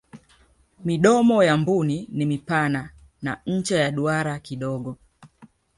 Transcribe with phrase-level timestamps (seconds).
[0.85, 2.89] midomo ya mbuni ni mipana
[3.21, 4.97] na ncha ya duara kidogo